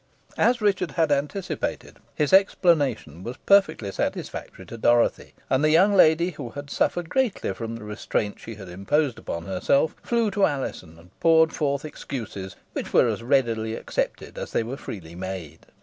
As 0.39 0.61
Richard 0.61 0.93
had 0.93 1.11
anticipated, 1.11 1.97
his 2.15 2.33
explanation 2.33 3.21
was 3.23 3.37
perfectly 3.45 3.91
satisfactory 3.91 4.65
to 4.65 4.75
Dorothy; 4.75 5.35
and 5.47 5.63
the 5.63 5.69
young 5.69 5.93
lady, 5.93 6.31
who 6.31 6.49
had 6.49 6.71
suffered 6.71 7.07
greatly 7.07 7.53
from 7.53 7.75
the 7.75 7.83
restraint 7.83 8.39
she 8.39 8.55
had 8.55 8.67
imposed 8.67 9.19
upon 9.19 9.45
herself, 9.45 9.93
flew 10.01 10.31
to 10.31 10.47
Alizon, 10.47 10.97
and 10.97 11.11
poured 11.19 11.53
forth 11.53 11.85
excuses, 11.85 12.55
which 12.73 12.93
were 12.93 13.07
as 13.09 13.21
readily 13.21 13.75
accepted 13.75 14.39
as 14.39 14.53
they 14.53 14.63
were 14.63 14.75
freely 14.75 15.13
made. 15.13 15.67